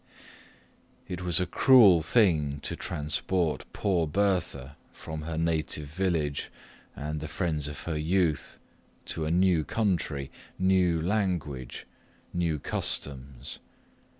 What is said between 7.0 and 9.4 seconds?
the friends of her youth, to a